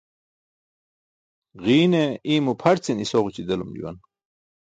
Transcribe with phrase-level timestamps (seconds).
[1.63, 2.03] Ġiine
[2.33, 3.97] iymo pʰarcin isoġuc̣i delum juwan.